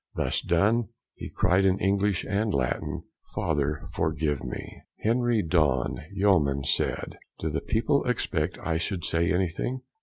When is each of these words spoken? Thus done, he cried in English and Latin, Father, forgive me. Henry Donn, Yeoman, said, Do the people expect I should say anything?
Thus 0.15 0.41
done, 0.41 0.87
he 1.13 1.29
cried 1.29 1.63
in 1.63 1.77
English 1.77 2.25
and 2.25 2.51
Latin, 2.55 3.03
Father, 3.35 3.83
forgive 3.93 4.43
me. 4.43 4.81
Henry 5.03 5.43
Donn, 5.43 5.97
Yeoman, 6.11 6.63
said, 6.63 7.19
Do 7.37 7.49
the 7.51 7.61
people 7.61 8.09
expect 8.09 8.57
I 8.63 8.79
should 8.79 9.05
say 9.05 9.31
anything? 9.31 9.81